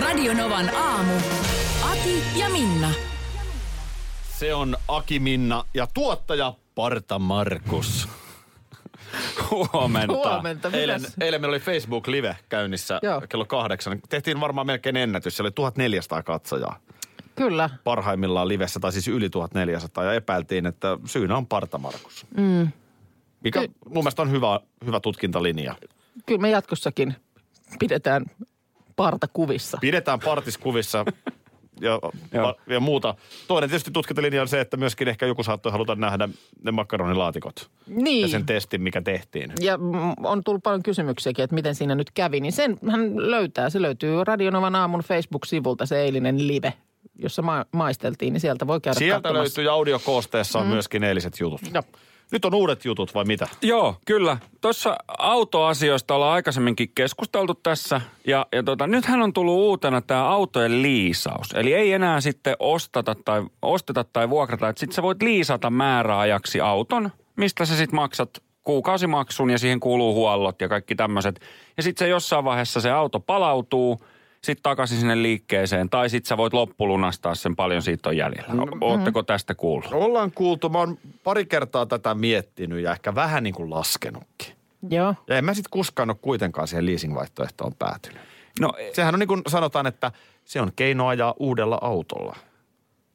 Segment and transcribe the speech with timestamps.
[0.00, 1.12] Radionovan aamu.
[1.82, 2.90] Ati ja Minna.
[4.38, 8.08] Se on Aki Minna ja tuottaja Parta Markus.
[9.50, 10.14] Huomenta.
[10.14, 10.80] Huomenta, mitäs?
[10.80, 13.22] Eilen, eilen meillä oli Facebook Live käynnissä Joo.
[13.28, 14.00] kello kahdeksan.
[14.08, 15.36] Tehtiin varmaan melkein ennätys.
[15.36, 16.78] Se oli 1400 katsojaa
[17.36, 17.70] Kyllä.
[17.84, 20.04] parhaimmillaan livessä, tai siis yli 1400.
[20.04, 22.26] Ja epäiltiin, että syynä on Parta Markus.
[22.36, 22.68] Mm.
[23.44, 25.74] Mikä Ky- mun mielestä on hyvä, hyvä tutkintalinja.
[26.26, 27.14] Kyllä me jatkossakin
[27.78, 28.26] pidetään
[28.98, 29.78] parta kuvissa.
[29.80, 31.04] Pidetään partiskuvissa
[31.80, 31.98] ja,
[32.32, 32.54] Joo.
[32.66, 33.14] ja muuta.
[33.48, 36.28] Toinen tietysti tutkintalinja on se, että myöskin ehkä joku saattoi haluta nähdä
[36.64, 37.70] ne makaronilaatikot.
[37.86, 38.22] Niin.
[38.22, 39.52] Ja sen testin, mikä tehtiin.
[39.60, 39.78] Ja
[40.24, 42.40] on tullut paljon kysymyksiäkin, että miten siinä nyt kävi.
[42.40, 43.70] Niin sen hän löytää.
[43.70, 46.72] Se löytyy Radionovan aamun Facebook-sivulta se eilinen live,
[47.18, 48.32] jossa ma- maisteltiin.
[48.32, 49.42] Niin sieltä voi käydä Sieltä katsomassa.
[49.42, 50.72] löytyy ja audiokoosteessa on mm.
[50.72, 51.60] myöskin eiliset jutut.
[51.74, 51.82] Joo.
[52.32, 53.46] Nyt on uudet jutut vai mitä?
[53.62, 54.36] Joo, kyllä.
[54.60, 58.00] Tuossa autoasioista ollaan aikaisemminkin keskusteltu tässä.
[58.26, 61.48] Ja, ja tota, nythän on tullut uutena tämä autojen liisaus.
[61.54, 64.72] Eli ei enää sitten ostata tai, osteta tai vuokrata.
[64.76, 68.30] Sitten sä voit liisata määräajaksi auton, mistä sä sitten maksat
[68.64, 71.40] kuukausimaksun ja siihen kuuluu huollot ja kaikki tämmöiset.
[71.76, 74.04] Ja sitten se jossain vaiheessa se auto palautuu
[74.52, 75.90] sitten takaisin sinne liikkeeseen.
[75.90, 78.54] Tai sitten sä voit loppulunastaa sen paljon siitä on jäljellä.
[78.80, 79.92] Oletteko tästä kuullut?
[79.92, 80.68] Ollaan kuultu.
[80.68, 84.54] Mä oon pari kertaa tätä miettinyt ja ehkä vähän niin kuin laskenutkin.
[84.90, 85.14] Joo.
[85.28, 88.22] Ja en mä sitten koskaan ole kuitenkaan siihen leasing-vaihtoehtoon päätynyt.
[88.60, 90.12] No Sehän on niin kuin sanotaan, että
[90.44, 92.36] se on keino ajaa uudella autolla.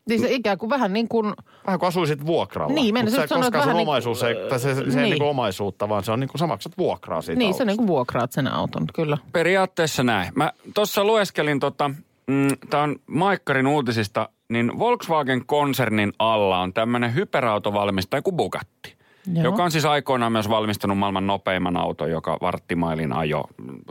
[0.09, 1.33] Niin se ikään kuin vähän niin kuin,
[1.65, 2.73] Vähän kuin asuisit vuokralla.
[2.73, 4.97] Niin, Mutta meinasin se sanoa, että vähän niin- omaisuus ei, tai se, se ei Niin.
[4.97, 7.65] niin kuin omaisuutta, vaan se on niin kuin sä maksat vuokraa siitä niin se autosta.
[7.65, 9.17] niin kuin vuokraat sen auton, kyllä.
[9.31, 10.31] Periaatteessa näin.
[10.35, 11.89] Mä tuossa lueskelin tota,
[12.27, 18.92] mm, tämä on Maikkarin uutisista, niin Volkswagen-konsernin alla on tämmöinen hyperautovalmistaja kuin Bugatti.
[19.33, 19.43] Joo.
[19.43, 23.43] Joka on siis aikoinaan myös valmistanut maailman nopeimman auton, joka varttimailin ajo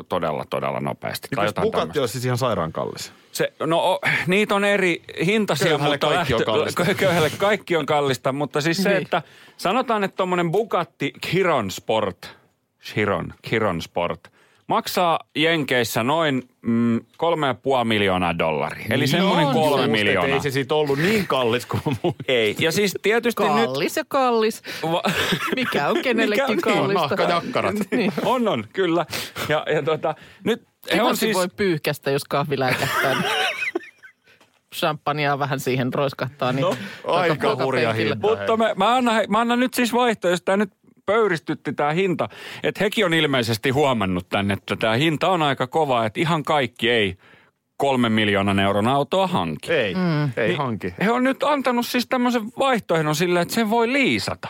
[0.08, 1.28] todella, todella nopeasti.
[1.36, 3.12] Niin Bugatti olisi siis ihan sairaan kallis.
[3.32, 6.84] Se, no o, niitä on eri hintaisia, Köyhälle mutta kaikki on kallista.
[6.94, 9.02] köyhälle kaikki on kallista, mutta siis se, Niin.
[9.02, 9.22] että
[9.56, 12.36] sanotaan, että tuommoinen Bugatti Chiron Sport,
[12.84, 14.31] Chiron, Chiron Sport,
[14.72, 18.86] maksaa Jenkeissä noin mm, kolme ja puoli miljoonaa dollaria.
[18.90, 19.88] Eli semmoinen on kolme se.
[19.88, 20.34] miljoonaa.
[20.34, 22.16] Ei se siitä ollut niin kallis kuin muu.
[22.28, 22.56] Ei.
[22.58, 23.52] Ja siis tietysti nyt...
[23.52, 24.62] Kallis ja kallis.
[24.92, 25.02] Va-
[25.56, 27.16] Mikä on kenellekin Mikä on- niin, kallista.
[27.16, 27.74] nahkajakkarat.
[27.96, 28.12] niin.
[28.24, 29.06] on, on, kyllä.
[29.48, 30.62] Ja, ja tota, nyt
[30.94, 31.36] he on siis...
[31.36, 33.22] voi pyyhkästä, jos kahvi läikähtää.
[34.74, 36.52] Champagnea vähän siihen roiskahtaa.
[36.52, 38.16] Niin No, aika joka hurja hinta.
[38.20, 40.72] Mutta me, mä, annan, mä annan nyt siis vaihtoehto, jos tämä nyt
[41.06, 42.28] pöyristytti tämä hinta.
[42.62, 46.90] Että hekin on ilmeisesti huomannut tänne, että tämä hinta on aika kova, että ihan kaikki
[46.90, 47.16] ei
[47.76, 49.72] kolmen miljoonan euron autoa hanki.
[49.72, 50.30] Ei, mm.
[50.36, 50.94] ei hanki.
[51.04, 54.48] He on nyt antanut siis tämmöisen vaihtoehdon sille, että sen voi liisata.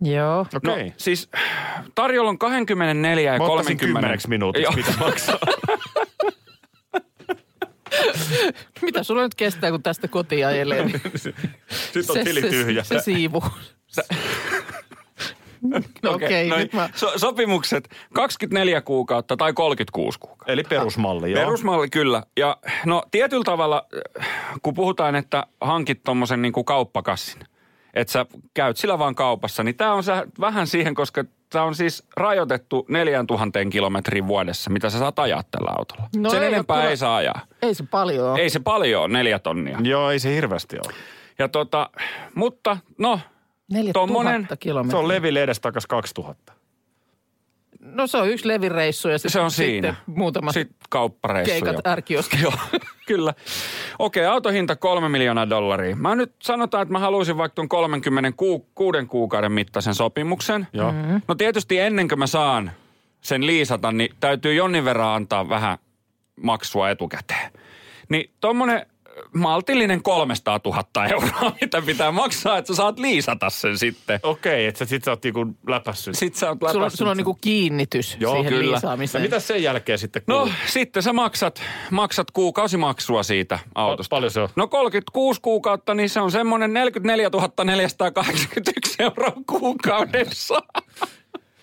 [0.00, 0.46] Joo.
[0.54, 0.84] Okei.
[0.84, 1.30] No siis
[1.94, 3.86] tarjolla on 24 ja Mä ottaisin 30.
[3.86, 4.72] kymmeneksi minuutiksi, Joo.
[4.72, 5.38] mitä maksaa.
[8.82, 10.84] Mitä sulla nyt kestää, kun tästä kotiin ajelee?
[10.84, 11.00] Niin
[11.70, 12.84] Sitten on tili tyhjä.
[12.84, 13.40] Se, se siivu.
[13.40, 13.50] no
[16.06, 16.88] okei, okay, no nyt mä...
[16.94, 20.52] so, sopimukset 24 kuukautta tai 36 kuukautta.
[20.52, 21.44] Eli perusmalli, joo.
[21.44, 22.22] Perusmalli kyllä.
[22.36, 22.56] Ja
[22.86, 23.86] no tietyllä tavalla,
[24.62, 27.40] kun puhutaan, että hankit tuommoisen niin kuin kauppakassin,
[27.94, 31.74] että sä käyt sillä vaan kaupassa, niin tämä on sä, vähän siihen, koska tämä on
[31.74, 36.08] siis rajoitettu 4000 kilometriin vuodessa, mitä sä saat ajaa tällä autolla.
[36.16, 37.40] No Sen ei enempää kyllä- ei saa ajaa.
[37.62, 38.40] Ei se paljon ole.
[38.40, 39.78] Ei se paljon ole, neljä tonnia.
[39.82, 40.94] Joo, ei se hirveästi ole.
[41.38, 41.90] Ja tota,
[42.34, 43.20] mutta no,
[43.72, 44.90] 4000 tommonen- kilometriä.
[44.90, 46.52] Se on leville edestakas 2000.
[47.80, 49.94] No se on yksi levireissu ja sit, se on sitten siinä.
[50.06, 51.50] muutamat Sitten kauppareissu.
[51.52, 51.90] keikat jopa.
[51.90, 52.42] ärkioskilla.
[52.72, 53.34] Joo, kyllä.
[53.98, 55.96] Okei, autohinta kolme miljoonaa dollaria.
[55.96, 58.64] Mä nyt sanotaan, että mä haluaisin vaikka tuon 36
[59.08, 60.66] kuukauden mittaisen sopimuksen.
[60.72, 60.92] Joo.
[60.92, 61.22] Mm-hmm.
[61.28, 62.70] No tietysti ennen kuin mä saan
[63.20, 65.78] sen liisata, niin täytyy jonnin verran antaa vähän
[66.42, 67.52] maksua etukäteen.
[68.08, 68.86] Niin tommonen
[69.34, 74.20] maltillinen 300 000 euroa, mitä pitää maksaa, että sä saat liisata sen sitten.
[74.22, 76.14] Okei, että sä sit sä oot niinku läpässyt.
[76.18, 77.18] Sitten sä oot Sulla, on- läpässyt sulla on sen.
[77.24, 78.64] niinku kiinnitys Joo, siihen kyllä.
[78.66, 79.22] Ja liisaamiseen.
[79.24, 80.52] mitä sen jälkeen sitten No kuuluu?
[80.66, 84.10] sitten sä maksat, maksat kuukausimaksua siitä autosta.
[84.10, 84.48] paljon se on?
[84.56, 87.30] No 36 kuukautta, niin se on semmoinen 44
[87.64, 90.62] 481 euroa kuukaudessa.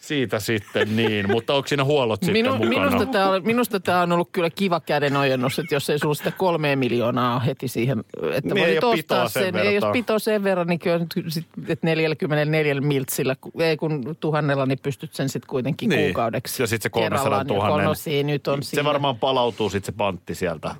[0.09, 2.69] siitä sitten niin, mutta onko siinä huollot sitten Minu, mukana?
[2.89, 6.31] minusta, tämä, on- minusta tämä on ollut kyllä kiva kädenojennus, että jos ei sulla sitä
[6.31, 7.99] kolmea miljoonaa ole heti siihen,
[8.33, 9.55] että Niin, ei voit ostaa pitoa sen sen.
[9.55, 14.65] Ei jos pito sen verran, niin kyllä nyt sit, että 44 miltsillä, ei kun tuhannella,
[14.65, 16.01] niin pystyt sen sitten kuitenkin Niin.
[16.03, 17.67] kuukaudeksi Ja sit se 300 kerrallaan 000.
[17.69, 18.83] joko- No siinä nyt on se siinä.
[18.83, 20.75] varmaan palautuu sitten se pantti sieltä.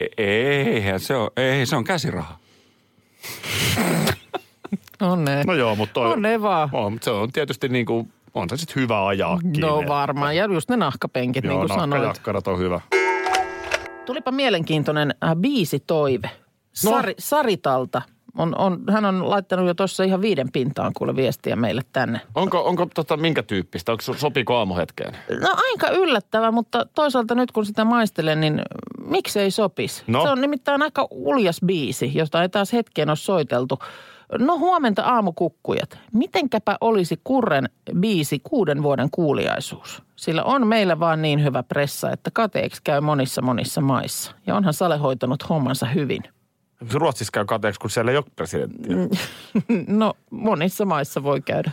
[0.00, 2.38] E- Eihän se on, ei, se on käsiraha.
[5.02, 5.44] On ne.
[5.46, 6.68] No joo, mutta toi, On ne vaan.
[6.72, 9.52] On, mutta se on tietysti niin kuin, on se sitten hyvä ajaakin.
[9.60, 10.36] No että- varmaan.
[10.36, 12.48] Ja just ne nahkapenkit, Joo, niin kuin sanoit.
[12.48, 12.80] on hyvä.
[14.06, 16.30] Tulipa mielenkiintoinen äh, biisitoive.
[16.84, 16.90] No.
[16.90, 18.02] Sari, Saritalta.
[18.38, 22.20] On, on, hän on laittanut jo tuossa ihan viiden pintaan kuule viestiä meille tänne.
[22.34, 23.92] Onko, onko tota, minkä tyyppistä?
[23.92, 25.16] Onko sopiiko aamuhetkeen?
[25.40, 28.62] No aika yllättävä, mutta toisaalta nyt kun sitä maistelen, niin
[29.06, 30.02] miksei sopisi?
[30.06, 30.22] No.
[30.22, 33.78] Se on nimittäin aika uljas biisi, josta ei taas hetkeen ole soiteltu.
[34.38, 35.98] No huomenta aamukukkujat.
[36.12, 37.68] Mitenkäpä olisi Kurren
[37.98, 40.02] biisi kuuden vuoden kuuliaisuus?
[40.16, 44.34] Sillä on meillä vaan niin hyvä pressa, että kateeksi käy monissa monissa maissa.
[44.46, 46.22] Ja onhan Sale hoitanut hommansa hyvin.
[46.92, 48.96] Ruotsissa käy kateeksi, kun siellä ei ole presidenttiä.
[49.86, 51.70] No monissa maissa voi käydä.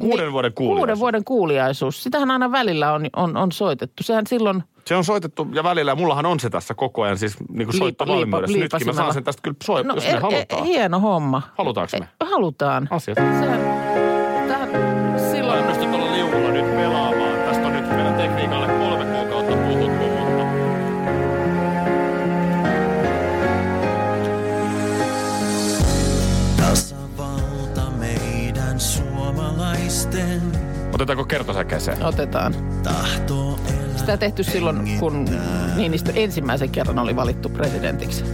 [0.00, 0.78] Kuuden vuoden kuulijaisuus.
[0.80, 2.02] Kuuden vuoden kuuliaisuus.
[2.02, 4.02] Sitähän aina välillä on, on, on soitettu.
[4.02, 7.36] Sehän silloin Se on soitettu ja välillä, ja mullahan on se tässä koko ajan, siis
[7.52, 8.52] niin kuin soittovalmiudessa.
[8.58, 10.62] liipa- Nytkin mä saan sen tästä kyllä soi, no, jos me e- halutaan.
[10.62, 11.42] E, hieno homma.
[11.58, 12.08] Halutaanko me?
[12.20, 12.88] E, halutaan.
[12.90, 13.18] Asiat.
[13.18, 13.75] Sehän,
[30.96, 32.02] Otetaanko kertosäkeeseen?
[32.04, 32.54] otetaan.
[32.82, 35.24] tahto elää Sitä tehty silloin, kun
[35.76, 38.24] Niinistö ensimmäisen kerran oli valittu presidentiksi.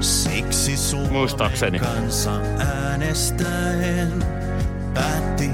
[0.00, 1.78] Siksi Muistaakseni.
[1.78, 4.12] kansa äänestäen
[4.94, 5.50] päätti,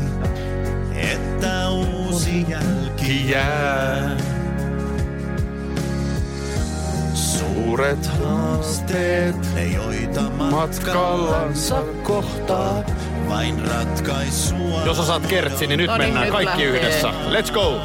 [0.95, 4.17] että uusi jälki jää.
[7.15, 12.85] Suuret haasteet Ne joita matkallansa kohtaa,
[13.29, 14.83] vain ratkaisua.
[14.87, 16.67] Jos osaat kertsi, niin nyt No niin, mennään nyt kaikki lähtee.
[16.81, 17.09] yhdessä.
[17.31, 17.81] Let's go!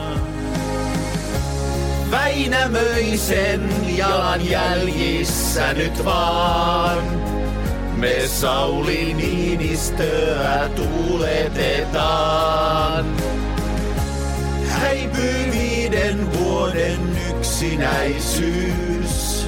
[2.12, 6.98] Väinämöisen jalanjäljissä nyt vaan.
[7.98, 13.06] Me Sauli Niinistöä tuuletetaan.
[14.68, 17.00] Häipyy viiden vuoden
[17.30, 19.48] yksinäisyys.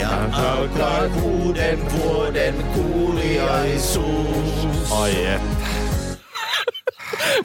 [0.00, 4.61] Ja alkaa kuuden vuoden kuuliaisuus.
[4.90, 5.42] Ai et.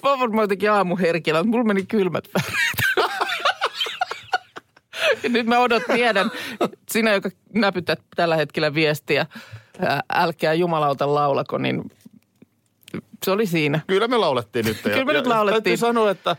[0.04, 3.10] Mä oon varmaan jotenkin aamuherkillä, mutta mulla meni kylmät väreet.
[5.24, 6.32] Ja nyt mä odot tiedän,
[6.90, 9.26] sinä joka näpytät tällä hetkellä viestiä,
[9.80, 11.92] ää, älkää jumalauta laulako, niin
[13.26, 13.80] se oli siinä.
[13.88, 14.78] Kyllä me laulettiin nyt.
[14.82, 15.64] Kyllä me nyt laulettiin.
[15.64, 16.36] Täytyy sanoa, että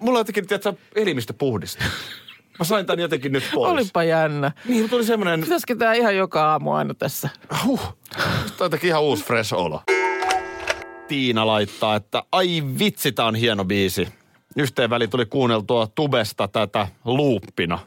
[0.00, 1.84] mulla jotenkin, tiedätkö, elimistö puhdista.
[2.58, 3.70] Mä sain tän jotenkin nyt pois.
[3.72, 4.52] Olipa jännä.
[4.68, 7.28] Niin, tuli semmoinen, Pitäisikö tämä ihan joka aamu aina tässä?
[7.64, 8.26] huh, Tämä
[8.60, 9.82] on jotenkin ihan uusi fresh olo.
[11.08, 14.08] Tiina laittaa, että ai vitsi, tää on hieno biisi.
[14.56, 17.78] Yhteen väliin tuli kuunneltua tubesta tätä luuppina.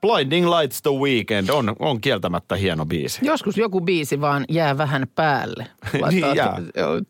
[0.00, 3.26] Blinding Lights The Weekend on, on kieltämättä hieno biisi.
[3.26, 5.66] Joskus joku biisi vaan jää vähän päälle.
[6.10, 6.56] Niin jää.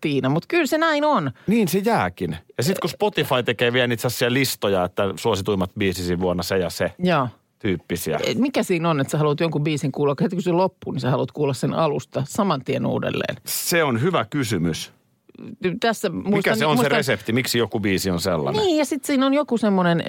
[0.00, 1.30] Tiina, mutta kyllä se näin on.
[1.46, 2.36] Niin se jääkin.
[2.56, 6.70] Ja sitten kun Spotify tekee vielä itse asiassa listoja, että suosituimmat biisisi vuonna se ja
[6.70, 7.28] se Joo.
[7.62, 8.18] Tyyppisiä.
[8.26, 11.00] Et Mikä siinä on, että sä haluat jonkun biisin kuulla, heti kun se loppuu, niin
[11.00, 13.36] sä haluat kuulla sen alusta saman tien uudelleen.
[13.46, 14.92] Se on hyvä kysymys.
[15.80, 17.32] Tässä, Mikä muistan, se on se muistan- resepti?
[17.32, 18.62] Miksi joku biisi on sellainen?
[18.64, 20.02] Niin, ja sitten siinä on joku semmoinen,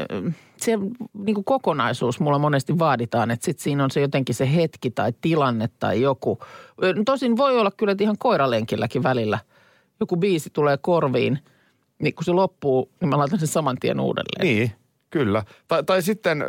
[0.57, 0.71] se
[1.13, 5.69] niin kokonaisuus mulla monesti vaaditaan, että sitten siinä on se jotenkin se hetki tai tilanne
[5.79, 6.39] tai joku.
[6.83, 9.39] Ö, Tosin voi olla kyllä, että ihan koiralenkilläkin välillä
[9.99, 11.39] joku biisi tulee korviin,
[11.99, 14.55] niin kun se loppuu, niin mä laitan sen saman tien uudelleen.
[14.55, 14.71] Niin,
[15.09, 15.43] kyllä.
[15.67, 16.43] Tai, tai sitten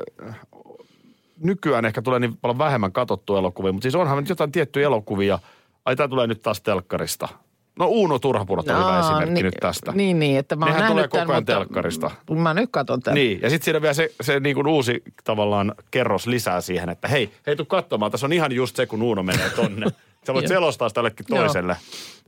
[1.41, 5.39] nykyään ehkä tulee niin paljon vähemmän katsottu elokuvia, mutta siis onhan nyt jotain tiettyjä elokuvia.
[5.85, 7.29] Ai tämä tulee nyt taas telkkarista.
[7.79, 9.93] No Uuno Turhapurot on hyvä Aa, esimerkki niin, nyt tästä.
[9.93, 12.11] Niin, niin, että mä oon Nehän tulee koko ajan mutta telkkarista.
[12.31, 13.15] Mä nyt katson tämän.
[13.15, 17.09] Niin, ja sitten siinä vielä se, se niin kuin uusi tavallaan kerros lisää siihen, että
[17.09, 19.87] hei, hei tuu katsomaan, tässä on ihan just se, kun Uuno menee tonne.
[20.27, 20.49] Sä voit Joo.
[20.49, 21.39] selostaa sitä tällekin Joo.
[21.39, 21.77] toiselle,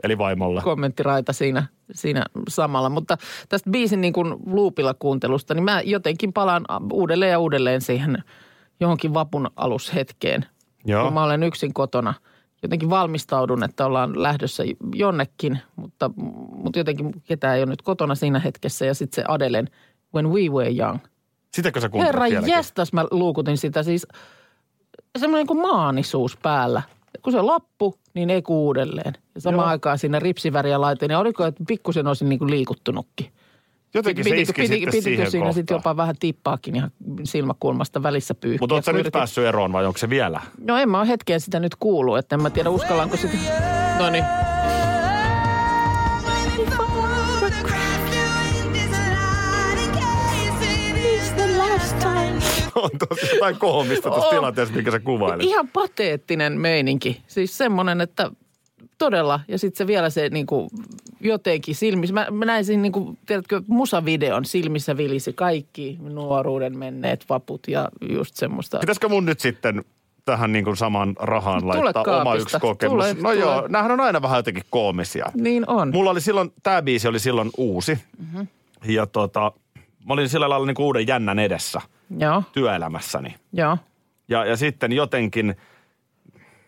[0.02, 0.62] eli vaimolle.
[0.62, 2.88] kommenttiraita siinä, siinä samalla.
[2.88, 8.24] Mutta tästä biisin niin kuin luupilla kuuntelusta, niin mä jotenkin palaan uudelleen ja uudelleen siihen
[8.80, 10.46] johonkin vapun alushetkeen.
[10.84, 11.04] Joo.
[11.04, 12.14] Kun mä olen yksin kotona.
[12.62, 14.64] Jotenkin valmistaudun, että ollaan lähdössä
[14.94, 16.10] jonnekin, mutta,
[16.52, 18.86] mutta jotenkin ketään ei ole nyt kotona siinä hetkessä.
[18.86, 19.68] Ja sitten se Adelen
[20.14, 20.98] When We Were Young.
[21.54, 22.50] Sitäkö sä Herra vieläkin?
[22.50, 24.06] jestas, mä luukutin sitä siis
[25.18, 26.82] semmoinen kuin maanisuus päällä.
[27.22, 29.14] Kun se loppu, niin ei uudelleen.
[29.34, 29.70] Ja samaan Joo.
[29.70, 31.10] aikaan siinä ripsiväriä laitin.
[31.10, 33.32] Ja oliko, että pikkusen olisin niin kuin liikuttunutkin.
[33.94, 36.90] Jotenkin se iski sitten pitikö siihen siinä sitten jopa vähän tippaakin ihan
[37.24, 38.58] silmäkulmasta välissä pyyhkiä?
[38.60, 40.40] Mutta kun nyt päässyt eroon vai onko se vielä?
[40.60, 43.36] No en mä ole hetken sitä nyt kuullut, että en mä tiedä uskallanko sitä.
[43.98, 44.24] No niin.
[52.74, 55.46] on tosi jotain koomista tuossa tilanteessa, mikä sä kuvailit.
[55.46, 57.22] Ihan pateettinen meininki.
[57.26, 58.30] Siis semmoinen, että
[58.98, 59.40] todella.
[59.48, 60.68] Ja sitten se vielä se niinku
[61.20, 62.14] jotenkin silmissä.
[62.14, 68.34] Mä, mä näin siinä niinku, tiedätkö, musavideon silmissä vilisi kaikki nuoruuden menneet vaput ja just
[68.34, 68.78] semmoista.
[68.78, 69.84] Pitäisikö mun nyt sitten
[70.24, 72.42] tähän niin kuin samaan rahaan Tule laittaa oma kaapista.
[72.42, 72.94] yksi kokemus?
[72.94, 73.34] Tule, no tule.
[73.34, 75.26] joo, näähän on aina vähän jotenkin koomisia.
[75.34, 75.90] Niin on.
[75.92, 77.98] Mulla oli silloin, tämä biisi oli silloin uusi.
[78.18, 78.46] Mm-hmm.
[78.84, 79.52] Ja tota,
[80.06, 81.80] mä olin sillä lailla niin kuin uuden jännän edessä
[82.18, 83.34] Joo, työelämässäni.
[83.52, 83.78] joo.
[84.28, 85.56] Ja, ja sitten jotenkin,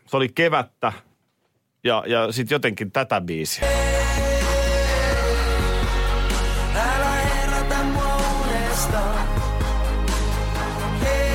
[0.07, 0.93] se oli kevättä
[1.85, 3.69] ja, ja sitten jotenkin tätä biisiä.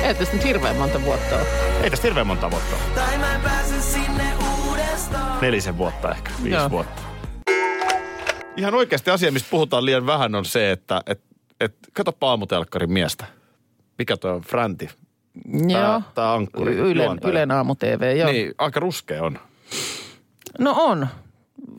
[0.02, 1.46] Ei tästä nyt hirveän monta vuotta ole.
[1.82, 3.04] Ei tästä hirveän monta vuotta ole.
[5.40, 6.70] Nelisen vuotta ehkä, viisi Joo.
[6.70, 7.02] vuotta.
[8.56, 11.20] Ihan oikeasti asia, mistä puhutaan liian vähän, on se, että et,
[11.60, 13.24] et, katsopa aamutelkkarin miestä.
[13.98, 14.40] Mikä toi on?
[14.40, 14.90] Fränti.
[15.68, 16.02] Joo.
[16.14, 17.18] tää ankkuri, Ylen.
[17.24, 18.32] Ylen aamu TV, joo.
[18.32, 19.38] Niin, aika ruskea on.
[20.58, 21.06] No on.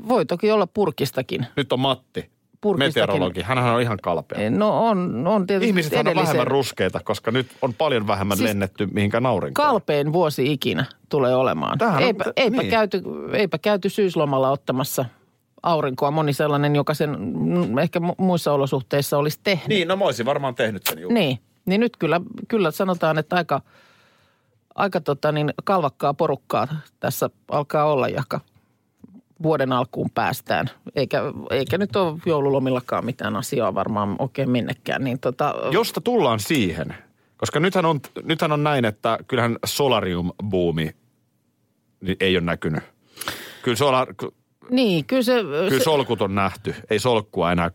[0.08, 1.48] Voi toki olla purkistakin.
[1.56, 2.30] Nyt on Matti,
[2.62, 3.02] Purkistakin.
[3.02, 3.42] meteorologi.
[3.42, 4.50] Hänhän on ihan kalpea.
[4.50, 8.86] No on, on tietysti Ihmiset on vähemmän ruskeita, koska nyt on paljon vähemmän Siis lennetty
[8.92, 9.68] mihinkään aurinkoon.
[9.68, 11.78] kalpein vuosi ikinä tulee olemaan.
[11.78, 12.70] Tämähän on- eipä, t- eipä, niin.
[12.72, 13.02] käyty,
[13.34, 15.06] eipä käyty syyslomalla ottamassa
[15.64, 16.12] aurinkoa.
[16.12, 19.68] Moni sellainen, joka sen mm, ehkä mu- muissa olosuhteissa olisi tehnyt.
[19.68, 21.14] Niin, no mä olisin varmaan tehnyt sen juuri.
[21.14, 23.62] Niin, niin nyt kyllä, kyllä sanotaan, että aika,
[24.76, 26.68] aika tota niin, kalvakkaa porukkaa
[27.00, 28.40] tässä alkaa olla, jaka
[29.44, 30.70] vuoden alkuun päästään.
[30.96, 35.04] Eikä, eikä nyt ole joululomillakaan mitään asiaa varmaan oikein minnekään.
[35.04, 36.96] Niin tota, Josta tullaan siihen,
[37.38, 40.96] koska nythän on, nythän on näin, että kyllähän solarium-buumi
[42.02, 42.84] niin ei ole näkynyt.
[43.62, 44.14] Kyllä, solar,
[44.70, 45.34] niin, kyllä se...
[45.44, 46.76] kyllä se solkut on nähty.
[46.90, 47.72] Ei solkkua enää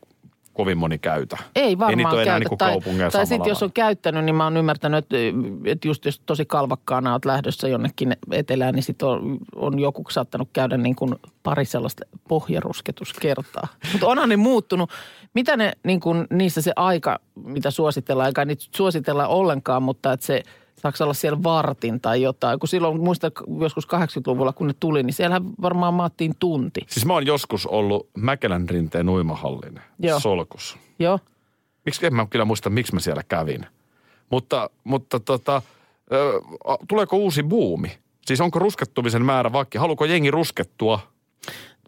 [0.60, 1.36] kovin moni käytä.
[1.54, 2.48] Ei Ei varmaan enää käytä.
[2.48, 5.16] niin tai tai sitten jos on käyttänyt, niin mä oon ymmärtänyt, että,
[5.64, 10.48] että just jos tosi kalvakkaana oot lähdössä jonnekin etelään, niin sitten on, on joku saattanut
[10.52, 13.68] käydä niin kuin pari sellaista pohjarusketuskertaa.
[13.92, 14.90] Mutta onhan ne muuttunut.
[15.34, 20.26] Mitä ne niin kuin niissä se aika, mitä suositellaan, eikä niitä suositella ollenkaan, mutta että
[20.26, 20.42] se
[20.82, 22.58] saako olla siellä vartin tai jotain.
[22.58, 26.80] Kun silloin, muista joskus 80-luvulla, kun ne tuli, niin siellähän varmaan maattiin tunti.
[26.86, 30.20] Siis mä oon joskus ollut Mäkelän rinteen uimahallin Joo.
[30.20, 30.78] solkussa.
[30.98, 31.18] Joo.
[31.86, 33.66] Miksi, en mä kyllä muista, miksi mä siellä kävin.
[34.30, 35.62] Mutta, mutta tota,
[36.12, 36.40] ö,
[36.88, 37.98] tuleeko uusi buumi?
[38.26, 39.78] Siis onko ruskettumisen määrä vakki?
[39.78, 41.00] Haluuko jengi ruskettua?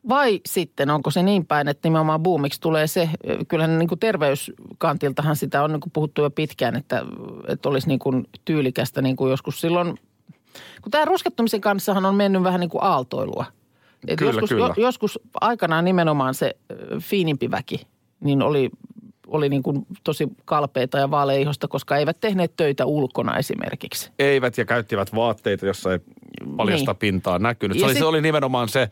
[0.09, 3.09] Vai sitten onko se niin päin, että nimenomaan boomiksi tulee se,
[3.49, 7.03] kyllähän niin kuin terveyskantiltahan sitä on niin kuin puhuttu jo pitkään, että,
[7.49, 9.95] että olisi niin kuin tyylikästä niin kuin joskus silloin,
[10.83, 13.45] kun tämä ruskettumisen kanssahan on mennyt vähän niin kuin aaltoilua.
[14.09, 14.67] Et Kyllä, joskus, kyllä.
[14.77, 16.57] Jo, joskus aikanaan nimenomaan se
[17.01, 17.87] fiinimpi väki,
[18.21, 18.71] niin oli,
[19.27, 24.11] oli niin kuin tosi kalpeita ja vaaleihosta, koska eivät tehneet töitä ulkona esimerkiksi.
[24.19, 25.99] Eivät ja käyttivät vaatteita, jossa ei
[26.57, 26.99] paljasta Niin.
[26.99, 27.77] pintaa näkynyt.
[27.77, 28.91] Se Ja oli, sit- se oli nimenomaan se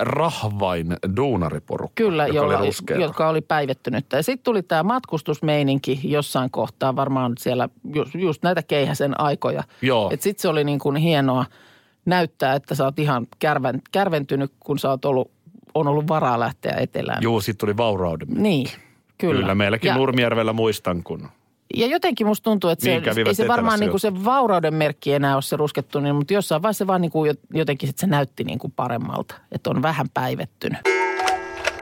[0.00, 3.02] rahvain duunariporukka, Kyllä, joka jolla, oli ruskeata.
[3.02, 4.16] jotka oli päivettynyttä.
[4.16, 9.62] Ja sitten tuli tämä matkustusmeininki jossain kohtaa, varmaan siellä just, just näitä keihäsen aikoja.
[9.82, 10.10] Joo.
[10.10, 11.44] Sitten se oli niin kuin hienoa
[12.06, 15.30] näyttää, että sä oot ihan kärvän, kärventynyt, kun sä oot ollut,
[15.74, 17.22] on ollut varaa lähteä etelään.
[17.22, 18.28] Juu, sitten tuli vaurauden.
[18.30, 18.66] Niin,
[19.18, 19.40] kyllä.
[19.40, 21.28] Kyllä, meilläkin ja, Nurmijärvellä muistan, kun
[21.76, 24.74] ja jotenkin musta tuntuu, että Niin se, kävivät ei se varmaan niin kuin se vaurauden
[24.74, 28.44] merkki enää ole se ruskettuminen, mutta jossain vaiheessa se vaan niin kuin jotenkin se näytti
[28.44, 30.78] niin kuin paremmalta, että on vähän päivettynyt.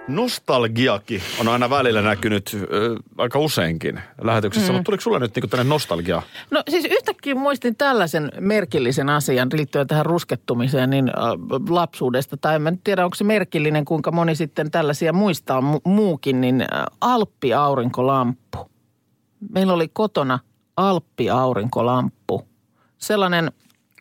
[0.08, 4.72] nostalgiakin on aina välillä näkynyt ö, aika useinkin lähetyksessä.
[4.72, 4.76] Mm.
[4.76, 6.22] Mutta tuliko sulle nyt niinku tänne nostalgia?
[6.50, 11.14] No siis yhtäkkiä muistin tällaisen merkillisen asian liittyen tähän ruskettumiseen niin äh,
[11.68, 12.36] lapsuudesta.
[12.36, 16.68] Tai en tiedä, onko se merkillinen, kuinka moni sitten tällaisia muistaa mu- muukin, niin äh,
[17.00, 18.71] Alppi-aurinkolamppu.
[19.50, 20.38] Meillä oli kotona
[20.76, 22.46] Alppi-aurinkolamppu.
[22.98, 23.52] Sellainen...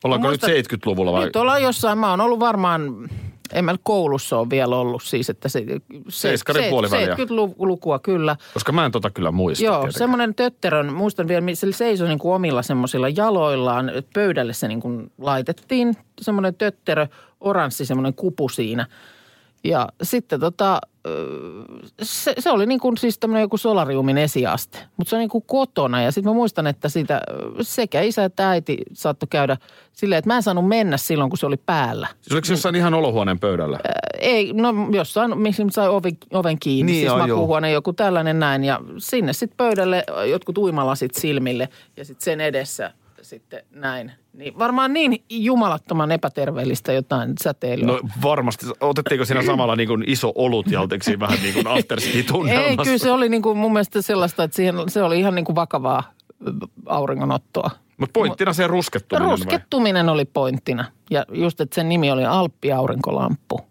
[0.03, 1.25] Ollaanko Muistan- nyt 70-luvulla vai?
[1.25, 3.09] Nyt ollaan jossain, mä oon ollut varmaan,
[3.53, 5.65] en mä koulussa ole vielä ollut siis, että se...
[6.09, 7.15] Seiskarin puoliväliä.
[7.15, 8.35] 70-lukua kyllä.
[8.53, 9.65] Koska mä en tota kyllä muista.
[9.65, 13.91] Joo, semmoinen tötterön, muistan vielä, missä se seisoi niin kuin omilla semmoisilla jaloillaan.
[14.13, 17.07] Pöydälle se niin kuin laitettiin, semmoinen tötterö,
[17.39, 18.87] oranssi semmoinen kupu siinä.
[19.63, 20.81] Ja sitten tota,
[22.01, 25.43] se, se oli niin kuin siis tämmöinen joku solariumin esiaste, mutta se on niin kuin
[25.47, 26.01] kotona.
[26.01, 27.21] Ja sitten mä muistan, että sitä
[27.61, 29.57] sekä isä että äiti saattoi käydä
[29.91, 32.07] silleen, että mä en saanut mennä silloin, kun se oli päällä.
[32.21, 33.79] Siis oliko se jossain ihan olohuoneen pöydällä?
[34.19, 38.63] Ei, no jossain, missä sai oven, oven kiinni, Niin, siis joo, makuuhuone, joku tällainen näin.
[38.63, 42.91] Ja sinne sitten pöydälle jotkut uimalasit silmille ja sitten sen edessä
[43.31, 44.11] sitten näin.
[44.33, 47.87] Niin varmaan niin jumalattoman epäterveellistä jotain säteilyä.
[47.87, 48.65] No varmasti.
[48.81, 50.79] Otettiinko siinä samalla niin kuin iso olut ja
[51.19, 52.69] vähän niin kuin afterski-tunnelmassa?
[52.69, 55.45] Ei, kyllä se oli niin kuin mun mielestä sellaista, että siihen, se oli ihan niin
[55.45, 56.03] kuin vakavaa
[56.85, 57.69] auringonottoa.
[57.97, 59.37] Mutta pointtina se ruskettuminen vai?
[59.37, 60.85] Ruskettuminen oli pointtina.
[61.09, 63.70] Ja just, että sen nimi oli Alppi-aurinkolamppu.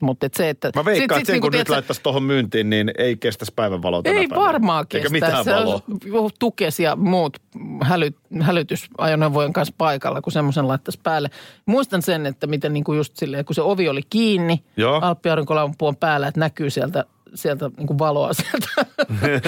[0.00, 0.70] Mutta se, että...
[0.76, 3.52] Mä veikkaan, sit- että sen niinku, kun nyt tiedätkö, laittaisi tuohon myyntiin, niin ei kestäisi
[3.56, 4.46] päivänvaloa tänä Ei päivänä.
[4.46, 4.98] varmaan kestä.
[4.98, 6.30] Eikä mitään se valoa.
[6.38, 7.36] tukes ja muut
[7.82, 8.10] häly,
[8.40, 11.30] hälytysajoneuvojen kanssa paikalla, kun semmoisen laittaisi päälle.
[11.66, 15.00] Muistan sen, että miten niin kuin just silleen, kun se ovi oli kiinni, Joo.
[15.00, 18.68] alppiaurinkolampu on päällä, että näkyy sieltä, sieltä niin kuin valoa sieltä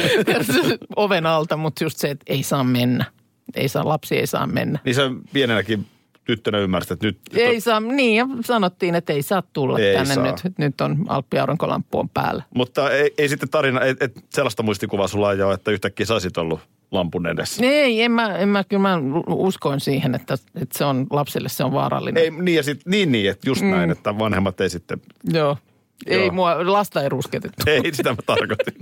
[0.97, 3.05] oven alta, mutta just se, että ei saa mennä.
[3.55, 4.79] Ei saa, lapsi ei saa mennä.
[4.85, 5.03] Niin sä
[5.33, 5.87] pienenäkin
[6.29, 7.19] tyttönä ymmärsit, että nyt...
[7.35, 10.25] Ei saa, niin ja sanottiin, että ei saa tulla Ei tänne saa.
[10.25, 10.59] nyt.
[10.59, 12.43] Nyt on alppiaurinkolampu on päällä.
[12.55, 16.13] Mutta ei, ei sitten tarina, et, et sellaista muistikuvaa sulla ei ole, että yhtäkkiä sä
[16.15, 17.67] olisit ollut lampun edessä.
[17.67, 21.65] Ei, en mä, en mä kyllä mä uskoin siihen, että, että se on lapsille se
[21.65, 22.23] on vaarallinen.
[22.23, 23.71] Ei, niin ja sit, niin niin, että just mm.
[23.71, 25.01] näin, että vanhemmat ei sitten,
[25.33, 25.57] Joo.
[26.07, 26.33] Ei Joo.
[26.33, 27.63] mua, lasta ei rusketettu.
[27.67, 28.75] ei sitä mä tarkoitin.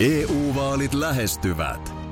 [0.00, 2.11] EU-vaalit lähestyvät.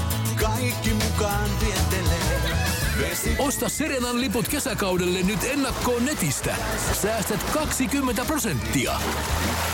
[0.61, 2.51] kaikki mukaan viettelee.
[2.99, 3.35] Vesi...
[3.39, 6.55] Osta Serenan liput kesäkaudelle nyt ennakkoon netistä.
[7.01, 8.93] Säästät 20 prosenttia.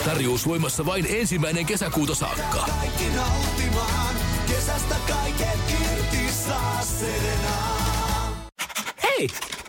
[0.05, 2.65] Tarjous voimassa vain ensimmäinen kesäkuuta saakka.
[2.79, 4.15] Kaikki nauttimaan,
[4.47, 7.57] kesästä kaiken irti saa Serena.
[9.03, 9.29] Hei!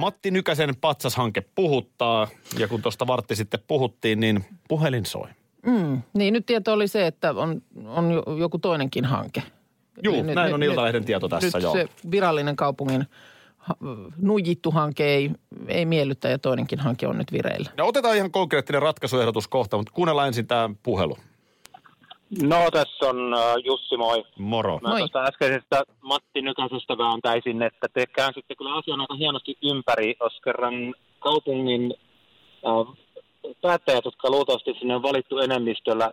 [0.00, 5.28] Matti Nykäsen patsashanke puhuttaa ja kun tuosta vartti sitten puhuttiin, niin puhelin soi.
[6.14, 9.42] Niin nyt tieto oli se, että on, on jo- joku toinenkin hanke.
[10.04, 11.72] Juu, Eli näin on Iltalehden tieto tässä, nyt joo.
[11.72, 13.06] se virallinen kaupungin
[14.16, 15.30] nujittu hanke ei,
[15.68, 17.70] ei miellytä ja toinenkin hanke on nyt vireillä.
[17.76, 21.16] Ja otetaan ihan konkreettinen ratkaisuehdotus kohta, mutta kuunnellaan ensin tämä puhelu.
[22.42, 24.24] No tässä on äh, Jussi, moi.
[24.38, 24.78] Moro.
[24.82, 24.98] Mä Moi.
[24.98, 30.94] tuosta äskeisestä Matti Nykäsestä vääntäisin, että te käänsitte kyllä asian aika hienosti ympäri, jos kerran
[31.18, 31.94] kaupungin
[32.66, 32.96] äh,
[33.62, 36.10] päättäjät, jotka luultavasti sinne on valittu enemmistöllä,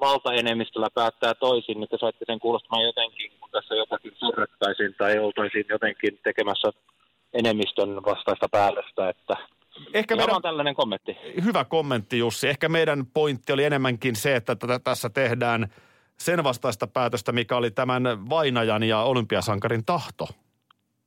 [0.00, 5.64] valtaenemmistöllä päättää toisin, niin te saitte sen kuulostamaan jotenkin, kun tässä jotakin sorrettaisiin tai oltaisiin
[5.68, 6.68] jotenkin tekemässä
[7.32, 9.36] enemmistön vastaista päätöstä, että
[9.94, 10.26] Ehkä Meidän...
[10.26, 11.16] meidän, on tällainen kommentti.
[11.44, 12.48] hyvä kommentti Jussi.
[12.48, 15.68] Ehkä meidän pointti oli enemmänkin se, että tätä, tässä tehdään
[16.18, 20.26] sen vastaista päätöstä, mikä oli tämän vainajan ja olympiasankarin tahto.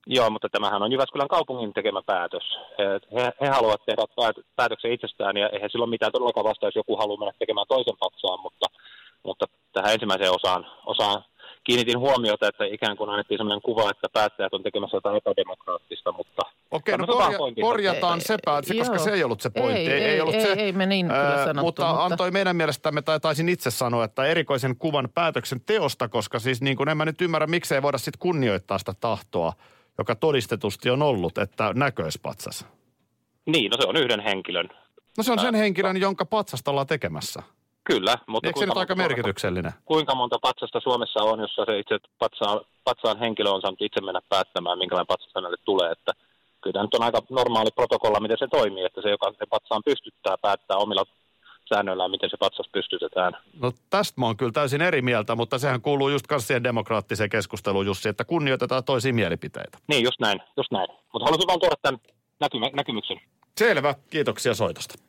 [0.08, 2.44] Joo, mutta tämähän on Jyväskylän kaupungin tekemä päätös.
[3.14, 6.98] He, he, haluavat tehdä päät- päätöksen itsestään ja eihän silloin mitään todellakaan vasta, jos joku
[6.98, 8.66] haluaa mennä tekemään toisen patsaan, mutta,
[9.24, 11.24] mutta tähän ensimmäiseen osaan, osaan
[11.70, 16.42] kiinnitin huomiota, että ikään kuin annettiin sellainen kuva, että päättäjät on tekemässä jotain epädemokraattista, mutta
[16.72, 19.04] Okei, no korja, korjataan se päätös, koska Joo.
[19.04, 19.92] se ei ollut se pointti.
[19.92, 22.56] Ei, ei, ollut ei, se, ei me niin kyllä Ää, sanottu, mutta, mutta- antoi meidän
[22.56, 26.98] mielestämme, tai taisin itse sanoa, että erikoisen kuvan päätöksen teosta, koska siis niin kuin en
[26.98, 29.54] mä nyt ymmärrä, miksei voida sitten kunnioittaa sitä tahtoa,
[29.98, 32.66] joka todistetusti on ollut, että näköispatsas.
[33.46, 34.70] niin, no se on yhden henkilön.
[35.18, 37.44] No se on sen henkilön, jonka patsasta ollaan tekemässä.
[37.92, 39.74] Kyllä, mutta Eikö se nyt aika merkityksellinen?
[39.86, 44.22] kuinka monta patsasta Suomessa on, jossa se itse patsaan, patsaan henkilö on saanut itse mennä
[44.30, 45.92] päättämään, minkälainen patsas hänelle tulee.
[45.92, 46.12] Että
[46.62, 49.82] kyllä tämä nyt on aika normaali protokolla, miten se toimii, että se, joka se patsaan
[49.86, 51.06] pystyttää, päättää omilla
[51.74, 53.38] säännöillään, miten se patsas pystytetään.
[53.62, 57.30] No tästä mä oon kyllä täysin eri mieltä, mutta sehän kuuluu just kanssa siihen demokraattiseen
[57.30, 59.78] keskusteluun, Jussi, että kunnioitetaan toisia mielipiteitä.
[59.88, 60.88] Niin, just näin, just näin.
[61.14, 62.00] Mutta haluaisin vaan tuoda tämän
[62.40, 63.22] näkymä, näkymyksen.
[63.58, 65.09] Selvä, kiitoksia soitosta.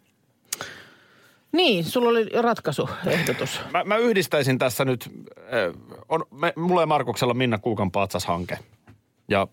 [1.52, 3.60] Niin, sulla oli ratkaisuehdotus.
[3.72, 8.58] Mä, mä yhdistäisin tässä nyt, äh, on, me, mulla ja Markuksella Minna Kuukan patsashanke.
[9.28, 9.48] Ja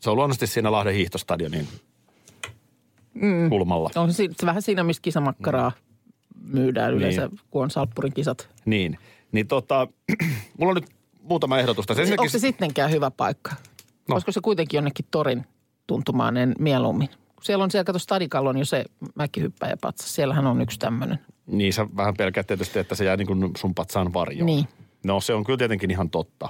[0.00, 1.68] se on luonnollisesti siinä Lahden hiihtostadionin
[3.14, 3.48] Mm.
[3.50, 3.90] kulmalla.
[3.96, 5.72] On se si- vähän siinä, mistä kisamakkaraa
[6.44, 7.40] myydään yleensä, Niin.
[7.50, 8.48] kun on Salppurin kisat.
[8.64, 8.98] Niin,
[9.32, 9.88] niin tota,
[10.58, 10.86] mulla on nyt
[11.22, 11.86] muutama ehdotus.
[11.86, 12.02] tässä.
[12.02, 13.50] Onko Ensinnäkin, se sittenkään hyvä paikka?
[14.08, 14.12] No.
[14.14, 15.44] Olisiko se kuitenkin jonnekin torin
[15.86, 17.08] tuntumaan en mieluummin?
[17.42, 20.14] Siellä on siellä, kato Stadikalla on jo se mäkihyppäjäpatsas.
[20.14, 21.18] Siellähän on yksi tämmöinen.
[21.46, 24.46] niin sä vähän pelkäät tietysti, että se jää niin kuin sun patsaan varjoon.
[24.46, 24.68] Niin.
[25.04, 26.48] No se on kyllä tietenkin ihan totta.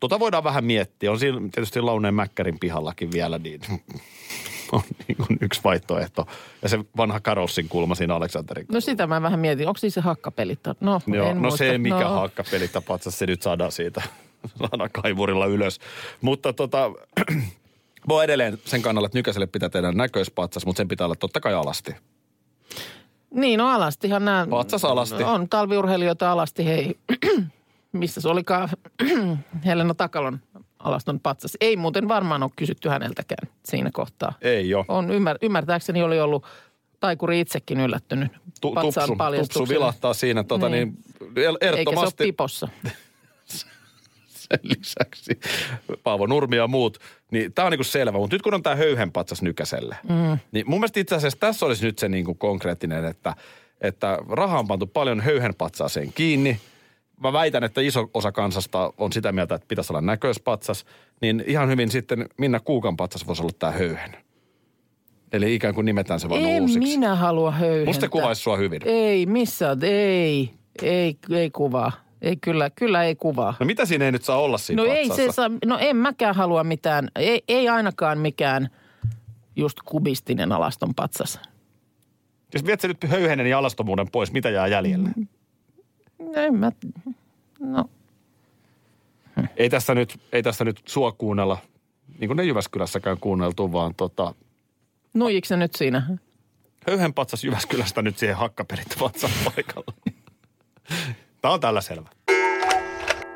[0.00, 1.10] Tota voidaan vähän miettiä.
[1.10, 3.60] On siinä tietysti Launeen Mäkkärin pihallakin vielä, niin
[4.72, 6.26] on niin kuin yksi vaihtoehto.
[6.62, 9.68] Ja se vanha Karolsin kulma siinä Aleksanterin No sitä mä vähän mietin.
[9.68, 10.60] Onko siis se hakkapelit?
[10.80, 11.58] No, Joo, en no muista.
[11.58, 12.20] se mikä no.
[12.20, 14.02] hakkapelittä patsas, se nyt saadaan siitä
[14.58, 15.78] saadaan kaivurilla ylös.
[16.20, 16.90] Mutta tota,
[18.08, 21.40] mä oon edelleen sen kannalla, että nykäiselle pitää tehdä näköispatsas, mutta sen pitää olla totta
[21.40, 21.94] kai alasti.
[23.34, 24.46] Niin, no alastihan nämä...
[24.50, 25.22] Patsas alasti.
[25.22, 26.98] On talviurheilijoita alasti, hei.
[27.92, 28.68] Missä se olikaan
[29.66, 30.40] Helena Takalon
[30.78, 31.56] alaston patsas?
[31.60, 34.32] Ei muuten varmaan ole kysytty häneltäkään siinä kohtaa.
[34.40, 34.84] Ei jo.
[34.88, 36.46] On ymmär, ymmärtääkseni oli ollut
[37.00, 40.88] taikuri itsekin yllättynyt Tu, patsaan tupsu, tupsu vilahtaa siinä tota, niin.
[40.88, 41.34] Niin.
[41.34, 42.68] niin, Eikä se ole ehdottomasti pipossa.
[44.50, 45.40] sen lisäksi
[46.02, 46.98] Paavo Nurmi ja muut.
[47.30, 50.38] Niin tämä on niinku selvä, mutta nyt kun on tämä höyhenpatsas nykäselle, mm.
[50.52, 53.34] niin mun mielestä itse asiassa tässä olisi nyt se niinku konkreettinen, että,
[53.80, 56.60] että raha on pantu paljon höyhenpatsaaseen kiinni.
[57.20, 60.84] Mä väitän, että iso osa kansasta on sitä mieltä, että pitäisi olla näköispatsas,
[61.20, 64.16] niin ihan hyvin sitten Minna Kuukan patsas voisi olla tämä höyhen.
[65.32, 66.78] Eli ikään kuin nimetään se vaan En uusiksi.
[66.80, 67.86] minä halua höyhentää.
[67.86, 68.82] Musta kuvaisi sua hyvin.
[68.84, 69.82] Ei, missä oot?
[69.82, 70.50] Ei,
[70.82, 71.92] ei, ei kuvaa.
[72.22, 73.54] Ei kyllä, kyllä ei kuvaa.
[73.60, 75.32] No mitä siinä ei nyt saa olla siinä No ei patsassa?
[75.32, 78.68] se saa, no en mäkään halua mitään, ei, ei ainakaan mikään
[79.56, 81.40] just kubistinen alaston patsas.
[82.54, 85.10] Jos viet nyt höyhenen ja alastomuuden pois, mitä jää jäljelle?
[86.18, 86.72] No En mä,
[87.60, 87.84] no
[89.56, 91.58] Ei tässä nyt, ei tässä nyt sua kuunnella,
[92.18, 94.34] niin kuin ne Jyväskylässäkään kuunneltu, vaan tota,
[95.14, 96.18] nuijiko se nyt siinä?
[96.86, 99.94] höyhenpatsas Jyväskylästä nyt siihen hakkaperit vatsan paikalla.
[101.42, 102.08] Tämä on tällä selvä.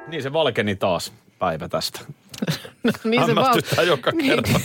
[0.08, 2.00] Niin se valkeni taas päivä tästä.
[2.84, 4.26] No, niin se val- Hämmästyttää joka Niin.
[4.30, 4.60] kerta.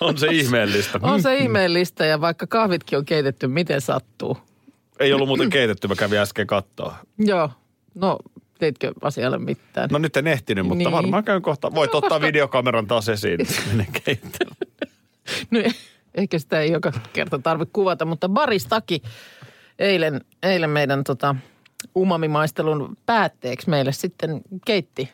[0.00, 0.98] On se ihmeellistä.
[1.02, 4.38] On se ihmeellistä ja vaikka kahvitkin on keitetty, miten sattuu.
[5.00, 6.96] Ei ollut muuten keitetty, mä kävin äsken kattoa.
[7.18, 7.50] Joo,
[7.94, 8.18] no
[8.58, 9.88] teitkö asialle mitään?
[9.92, 10.92] No nyt en ehtinyt, mutta Niin.
[10.92, 11.74] varmaan käyn kohta.
[11.74, 13.86] Voit ottaa videokameran taas esiin, niin menen.
[15.50, 15.58] No,
[16.14, 19.02] ehkä sitä ei joka kerta tarvitse kuvata, mutta Baristaki
[19.78, 21.36] eilen, eilen meidän tota,
[21.96, 25.12] umamimaistelun päätteeksi meille sitten keitti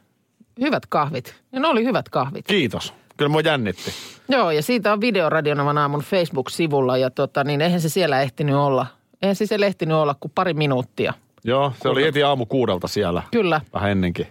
[0.60, 1.34] hyvät kahvit.
[1.52, 2.46] Ja ne oli hyvät kahvit.
[2.46, 2.94] Kiitos.
[3.16, 3.90] Kyllä mua jännitti.
[4.28, 8.54] Joo, ja siitä on video Radionovan aamun Facebook-sivulla ja tota, niin eihän se siellä ehtinyt
[8.54, 8.86] olla.
[9.22, 11.14] Eihän se siellä ehtinyt olla kuin pari minuuttia.
[11.44, 13.22] Joo, se oli heti aamu kuudelta siellä.
[13.30, 14.26] Kyllä, Vähän ennenkin.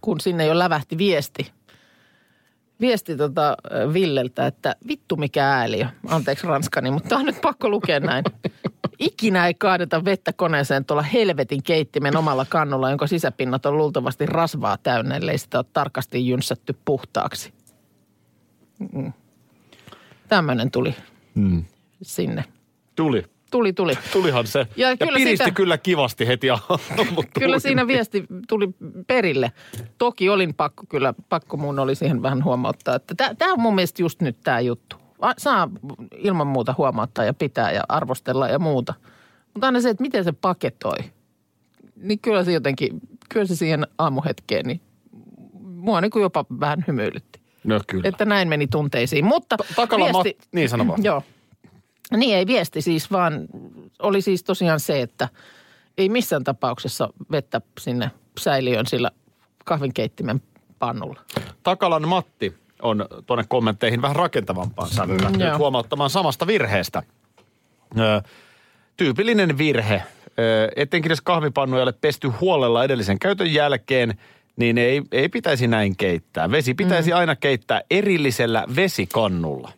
[0.00, 1.52] kun sinne jo lävähti viesti.
[2.80, 3.56] Viesti tota
[3.92, 5.86] Villeltä, että vittu mikä ääliö.
[6.08, 8.24] Anteeksi ranskani, mutta on nyt pakko lukea näin.
[9.02, 14.76] Ikinä ei kaadeta vettä koneeseen tuolla helvetin keittimen omalla kannulla, jonka sisäpinnat on luultavasti rasvaa
[14.78, 17.52] täynnä, ellei sitä ole tarkasti jynssätty puhtaaksi.
[18.92, 19.12] Mm.
[20.28, 20.94] Tämmöinen tuli
[21.34, 21.64] Mm.
[22.02, 22.44] sinne.
[22.96, 23.24] Tuli.
[23.50, 23.98] Tuli, tuli.
[24.12, 24.66] Tulihan se.
[24.76, 26.46] Ja Ja, kyllä piristi sitä- kyllä kivasti heti
[27.40, 28.68] Kyllä siinä viesti tuli
[29.06, 29.52] perille.
[29.98, 34.02] Toki olin pakko, kyllä pakko mun oli siihen vähän huomauttaa, että tämä on mun mielestä
[34.02, 34.96] just nyt tämä juttu.
[35.38, 35.70] Saa
[36.16, 38.94] ilman muuta huomauttaa ja pitää ja arvostella ja muuta.
[39.54, 40.96] Mutta aina se, että miten se paketoi,
[41.96, 44.80] niin kyllä se jotenkin, kyllä se siihen aamuhetkeen, niin
[45.60, 47.40] mua niin kuin jopa vähän hymyilytti.
[47.64, 48.08] No kyllä.
[48.08, 49.24] Että näin meni tunteisiin.
[49.24, 51.04] Mutta Takala viesti, Mat- niin sano vaan.
[51.04, 51.22] Joo.
[52.16, 53.46] Niin ei viesti siis, vaan
[53.98, 55.28] oli siis tosiaan se, että
[55.98, 59.10] ei missään tapauksessa vettä sinne säiliöön sillä
[59.64, 60.42] kahvinkeittimen
[60.78, 61.20] pannulla.
[61.62, 67.02] Takalan Matti on tuonne kommentteihin vähän rakentavampaan sävyllä Mm, nyt huomauttamaan samasta virheestä.
[67.98, 68.22] Ö,
[68.96, 70.02] tyypillinen virhe.
[70.38, 74.18] Ö, etenkin jos kahvipannu ei ole pesty huolella edellisen käytön jälkeen,
[74.56, 76.50] niin ei, ei pitäisi näin keittää.
[76.50, 77.16] Vesi pitäisi mm.
[77.16, 79.72] aina keittää erillisellä vesikannulla.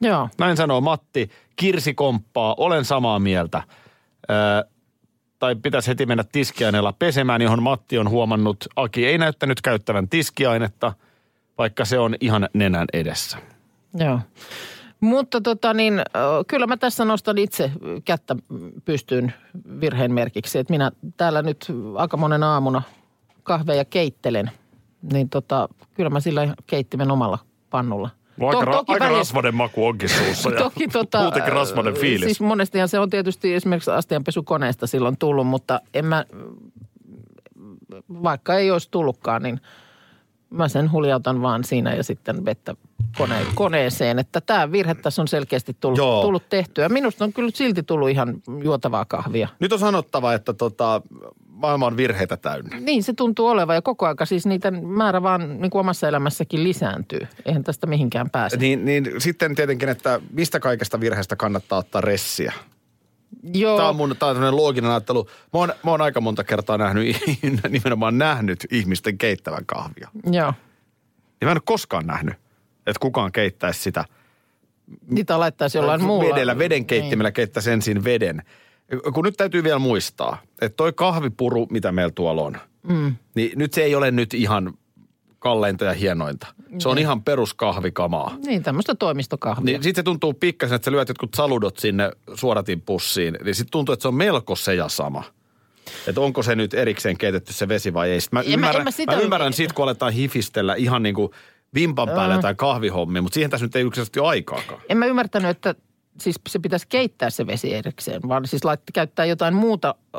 [0.00, 0.28] Joo.
[0.38, 1.30] Näin sanoo Matti.
[1.56, 3.62] Kirsi komppaa, olen samaa mieltä.
[4.30, 4.34] Ö,
[5.38, 8.56] tai pitäisi heti mennä tiskiaineella pesemään, johon Matti on huomannut.
[8.76, 10.92] Aki ei näyttänyt käyttävän tiskiainetta,
[11.58, 13.38] vaikka se on ihan nenän edessä.
[13.94, 14.20] Joo.
[15.00, 16.02] Mutta tota niin,
[16.46, 17.70] kyllä mä tässä nostan itse
[18.04, 18.36] kättä
[18.84, 19.32] pystyyn
[19.80, 22.82] virheen merkiksi, että minä täällä nyt aika monen aamuna
[23.42, 24.50] kahveja keittelen,
[25.12, 27.38] niin tota, kyllä mä sillä keittimen omalla
[27.70, 31.94] pannulla Aika, To- toki aika välissä- rasvainen maku onkin suussa ja Toki tota, muutenkin rasvainen
[31.94, 32.24] fiilis.
[32.24, 36.24] Siis monestihan se on tietysti esimerkiksi astianpesukoneesta silloin tullut, mutta en mä,
[38.22, 39.60] vaikka ei olisi tullutkaan, niin
[40.54, 42.74] mä sen huljautan vaan siinä ja sitten vettä
[43.18, 44.18] kone, koneeseen.
[44.18, 46.22] Että tämä virhe tässä on selkeästi tullut, Joo.
[46.22, 46.88] tullut tehtyä.
[46.88, 49.48] Minusta on kyllä silti tullut ihan juotavaa kahvia.
[49.60, 51.02] Nyt on sanottava, että tota,
[51.48, 52.80] maailma on virheitä täynnä.
[52.80, 56.64] Niin se tuntuu olevan ja koko aika siis niitä määrä vaan niin kuin omassa elämässäkin
[56.64, 57.20] lisääntyy.
[57.44, 58.56] Eihän tästä mihinkään pääse.
[58.56, 62.52] Niin, niin sitten tietenkin, että mistä kaikesta virheestä kannattaa ottaa ressiä.
[63.54, 63.76] Joo.
[63.76, 65.24] Tämä on mun tää on looginen ajattelu.
[65.24, 67.16] Mä oon, mä oon aika monta kertaa nähnyt,
[67.68, 70.08] nimenomaan nähnyt ihmisten keittävän kahvia.
[70.32, 70.54] Joo.
[71.40, 72.34] Ja mä en ole koskaan nähnyt,
[72.86, 74.04] että kukaan keittäisi sitä
[75.10, 76.34] Niitä laittaisi jollain muulla.
[76.34, 78.42] vedellä, veden keittimellä keittäisi ensin veden.
[79.14, 83.16] Kun nyt täytyy vielä muistaa, että toi kahvipuru, mitä meillä tuolla on, Mm.
[83.34, 84.74] niin nyt se ei ole nyt ihan
[85.44, 86.46] kalleinta ja hienointa.
[86.78, 87.02] Se on Niin.
[87.02, 88.36] ihan peruskahvikamaa.
[88.46, 89.64] Niin, tämmöistä toimistokahvia.
[89.64, 93.36] Niin sitten se tuntuu pikkasen, että sä lyöt jotkut saludot sinne suoratin pussiin.
[93.44, 95.24] Niin sitten tuntuu, että se on melko se ja sama.
[96.06, 98.20] Että onko se nyt erikseen keitetty se vesi vai ei.
[98.20, 101.14] Sitten mä, En mä- ymmärrän, mä sitä- mä ymmärrän siitä, kun aletaan hifistellä ihan niin
[101.14, 101.30] kuin
[101.74, 104.80] vimpan päälle jotain kahvihommia, mutta siihen tässä nyt ei yksinkertaisesti ole aikaakaan.
[104.88, 105.74] En mä ymmärtänyt, että
[106.20, 110.18] siis se pitäisi keittää se vesi erikseen, vaan siis lait, käyttää jotain muuta ö,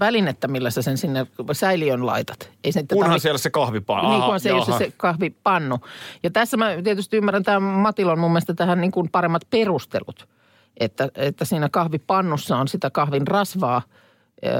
[0.00, 2.50] välinettä, millä sä sen sinne säiliön laitat.
[2.64, 4.10] Ei se, Kunhan tarvi- siellä se kahvipa.
[4.10, 5.78] Niin kuin se, ole se, kahvipannu.
[6.22, 10.28] Ja tässä mä tietysti ymmärrän, tämä Matilon mun mielestä tähän niin kuin paremmat perustelut.
[10.76, 13.82] Että, että siinä kahvipannussa on sitä kahvin rasvaa,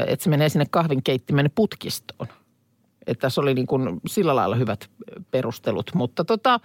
[0.07, 2.29] että se menee sinne kahvinkeittimen putkistoon.
[3.07, 4.91] Että tässä oli niin kuin sillä lailla hyvät
[5.31, 5.91] perustelut.
[5.95, 6.61] Mutta tota,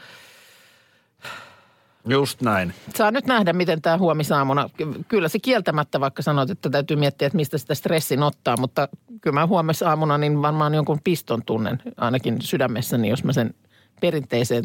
[2.10, 2.74] Just näin.
[2.96, 7.26] saa nyt nähdä, miten tämä huomisaamuna, ky- kyllä se kieltämättä, vaikka sanoit, että täytyy miettiä,
[7.26, 8.88] että mistä sitä stressin ottaa, mutta
[9.22, 13.54] kyllä mä huomisaamuna niin varmaan jonkun piston tunnen ainakin sydämessäni, jos mä sen
[14.02, 14.64] perinteiseen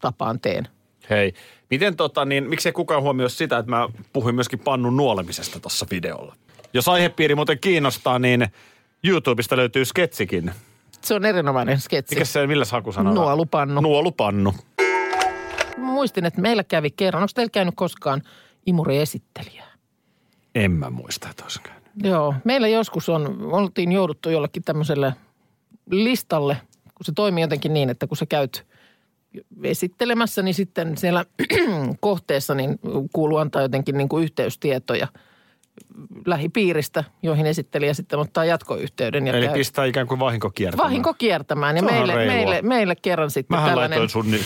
[0.00, 0.68] tapaan teen.
[1.10, 1.34] Hei,
[1.70, 6.36] miten tota, niin miksei kukaan huomioi sitä, että mä puhuin myöskin pannun nuolemisesta tuossa videolla.
[6.72, 8.46] Jos aihepiiri muuten kiinnostaa, niin
[9.04, 10.50] YouTubesta löytyy sketsikin.
[11.02, 12.14] Se on erinomainen sketsi.
[12.14, 13.20] Mikä se, millä hakusanalla?
[13.20, 13.80] Nuolupannu.
[13.80, 14.54] Nuolupannu.
[15.78, 18.22] Muistin, että meillä kävi kerran, onko teillä käynyt koskaan
[18.66, 19.68] imuri-esittelijää?
[20.54, 21.84] En mä muista, että olisi käynyt.
[22.02, 25.14] Joo, meillä joskus on, oltiin jouduttu jollekin tämmöiselle
[25.90, 26.56] listalle,
[26.94, 28.66] kun se toimii jotenkin niin, että kun sä käyt
[29.62, 31.24] esittelemässä, niin sitten siellä
[32.00, 32.78] kohteessa niin
[33.12, 35.08] kuuluu antaa jotenkin niin kuin yhteystietoja
[36.26, 39.26] lähipiiristä, joihin esittelijä sitten ottaa jatkoyhteyden.
[39.26, 40.84] Ja Eli käy pistää ikään kuin vahinko kiertämään.
[40.88, 41.76] vahinko kiertämään.
[41.76, 42.34] Ja meille, reilua.
[42.34, 43.98] meille, meille kerran sitten Mähän tällainen...
[43.98, 44.24] laitoin sun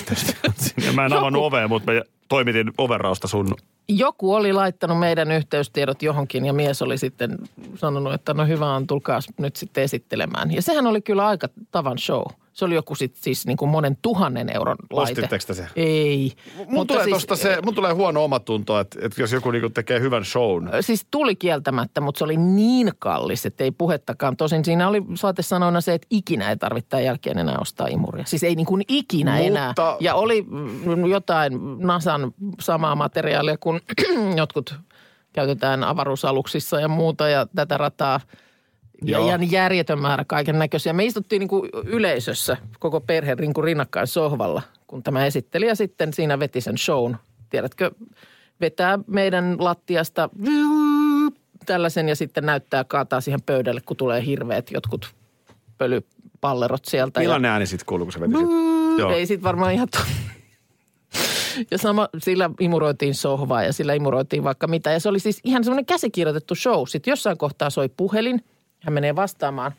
[0.56, 0.92] sinne.
[0.92, 3.54] Mä en Joku- avannut ovea, mutta mä toimitin overrausta sun.
[3.88, 7.38] joku oli laittanut meidän yhteystiedot johonkin ja mies oli sitten
[7.74, 10.50] sanonut, että no hyvä on, tulkaa nyt sitten esittelemään.
[10.52, 12.22] Ja sehän oli kyllä aika tavan show.
[12.52, 15.12] Se oli joku sit siis niin kuin monen tuhannen euron laite.
[15.12, 15.66] Ostitteko te se?
[15.76, 16.32] Ei.
[16.68, 20.00] Mun tulee, siis, tosta se, mun tulee huono omatunto, että, että jos joku niinku tekee
[20.00, 20.68] hyvän shown.
[20.80, 24.36] Siis tuli kieltämättä, mutta se oli niin kallis, että ei puhettakaan.
[24.36, 28.24] Tosin siinä oli saatesanoina se, että ikinä ei tarvitse jälkeen enää ostaa imuria.
[28.26, 29.74] Siis ei niin kuin ikinä Mutta- enää.
[30.00, 33.80] Ja oli mm, jotain NASAn samaa materiaalia kuin
[34.36, 34.74] jotkut
[35.32, 38.20] käytetään avaruusaluksissa ja muuta ja tätä rataa.
[39.04, 39.26] Ja Joo.
[39.26, 40.92] ihan järjetön määrä kaiken näköisiä.
[40.92, 46.12] Me istuttiin niin kuin yleisössä koko perhe niin kuin rinnakkain sohvalla, kun tämä esittelijä sitten
[46.12, 47.16] siinä veti sen shown.
[47.50, 47.90] Tiedätkö,
[48.60, 50.28] vetää meidän lattiasta
[51.66, 55.14] tällaisen ja sitten näyttää kaataa siihen pöydälle, kun tulee hirveät jotkut
[55.78, 57.20] pölypallerot sieltä.
[57.20, 58.48] ja- Millainen ääni sitten kuuluu, kun se veti sit?
[58.98, 59.10] Joo.
[59.12, 59.98] ei sit varmaan ihan to...
[61.70, 64.90] Ja sama, sillä imuroitiin sohvaa ja sillä imuroitiin vaikka mitä.
[64.92, 66.82] Ja se oli siis ihan semmoinen käsikirjoitettu show.
[66.88, 68.44] Sitten jossain kohtaa soi puhelin.
[68.82, 69.72] Hän menee vastaamaan.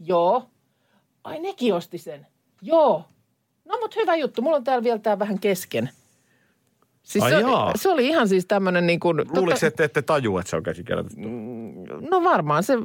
[0.00, 0.50] Joo.
[1.24, 2.26] Ai nekin osti sen.
[2.62, 3.04] Joo.
[3.64, 4.42] No mut hyvä juttu.
[4.42, 5.90] Mulla on täällä vielä tää vähän kesken.
[7.02, 7.72] Siis Ai se, jaa.
[7.76, 9.22] se, oli ihan siis tämmöinen niin kuin...
[9.36, 11.28] Luuliko, että ette tajua, että se on käsikirjoitettu?
[12.10, 12.78] No varmaan se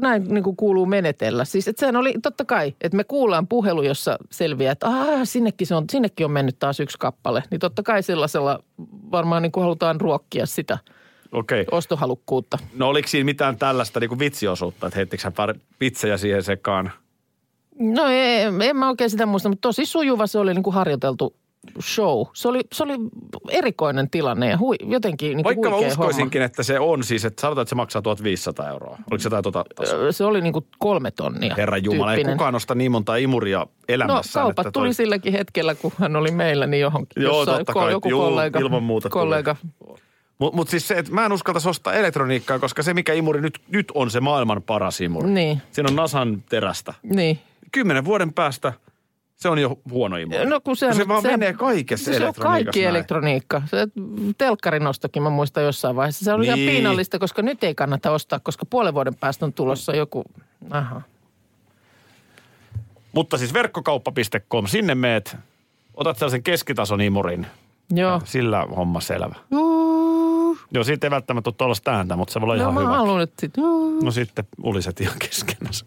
[0.00, 1.44] näin niin kuin kuuluu menetellä.
[1.44, 5.66] Siis että sehän oli totta kai, että me kuullaan puhelu, jossa selviää, että Aa, sinnekin,
[5.66, 7.42] se on, sinnekin on mennyt taas yksi kappale.
[7.50, 8.62] Niin totta kai sellaisella
[9.10, 10.78] varmaan niin kuin halutaan ruokkia sitä
[11.32, 11.60] Okei.
[11.60, 11.78] Okay.
[11.78, 12.58] ostohalukkuutta.
[12.76, 16.92] No oliko siinä mitään tällaista niin kuin vitsiosuutta, että heittikö hän pari vitsejä siihen sekaan?
[17.78, 21.34] No ei, en mä oikein sitä muista, mutta tosi sujuva se oli niin kuin harjoiteltu
[21.80, 22.26] show.
[22.32, 22.94] Se oli, se oli
[23.48, 27.62] erikoinen tilanne ja hui, jotenkin niin Vaikka mä uskoisinkin, että se on siis, että sanotaan,
[27.62, 28.98] että se maksaa 1500 euroa.
[29.10, 29.96] Oliko se jotain tasoa?
[29.98, 30.12] homma.
[30.12, 33.66] Se oli niin kuin kolme tonnia Herra Jumala, ei kukaan nosta niin monta imuria No
[33.88, 34.44] elämässään.
[34.44, 37.22] kaupat että tuli silläkin hetkellä, kun hän oli meillä, niin johonkin.
[37.22, 37.92] Joo, totta kai.
[37.92, 39.22] Joku Juu, kollega, ilman muuta tuli.
[40.40, 43.60] Mutta mut siis se, että mä en uskaltaisi ostaa elektroniikkaa, koska se mikä imuri nyt,
[43.68, 45.30] nyt on se maailman paras imuri.
[45.30, 45.62] Niin.
[45.72, 46.94] Siinä on Nasan terästä.
[47.02, 47.38] Niin.
[47.72, 48.72] Kymmenen vuoden päästä
[49.36, 50.46] Se on jo huono imuri.
[50.46, 52.96] No kun se, se vaan menee kaikessa se on elektroniikassa kaikki näin.
[52.96, 53.62] elektroniikka.
[53.66, 53.88] Se
[54.38, 56.24] telkkarinostokin mä muistan jossain vaiheessa.
[56.24, 56.70] Se on ihan Niin.
[56.70, 60.24] piinallista, koska nyt ei kannata ostaa, koska puolen vuoden päästä on tulossa joku...
[60.70, 61.02] Aha.
[63.12, 65.36] Mutta siis verkkokauppa.com, sinne meet,
[65.94, 67.46] otat sellaisen keskitason imurin.
[67.92, 68.20] Joo.
[68.24, 69.34] Sillä homma selvä.
[69.50, 69.79] Uh,
[70.74, 72.90] Joo, siitä ei välttämättä ole tuollaista ääntä, mutta se voi olla no ihan mä hyvä.
[72.92, 73.52] haluan nyt sit.
[74.02, 75.86] No sitten uliset ihan keskenänsä.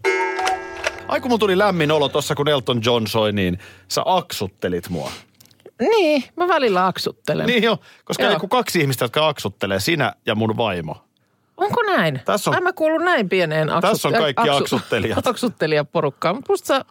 [1.08, 5.12] Ai kun mun tuli lämmin olo tossa, kun Elton John soi, niin sä aksuttelit mua.
[5.80, 7.46] Niin, mä välillä aksuttelen.
[7.46, 8.34] Niin jo, koska Joo.
[8.34, 10.96] ei kun kaksi ihmistä, jotka aksuttelee, sinä ja mun vaimo.
[11.58, 12.22] Onko näin?
[12.26, 13.91] Tässä on- Ai mä kuulun näin pieneen aksut...
[13.91, 15.28] Tässä on kaikki aksuttelijat.
[15.28, 16.36] aksuttelijaporukkaan.
[16.36, 16.86] Mutta musta sä,